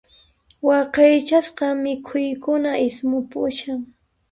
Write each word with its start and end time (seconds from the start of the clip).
Waqaychasqa 0.67 1.67
mikhuykuna 1.83 2.71
ismupushan. 2.87 3.79